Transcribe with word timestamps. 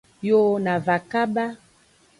Yo 0.27 0.39
na 0.63 0.75
va 0.85 0.97
kaba. 1.11 1.45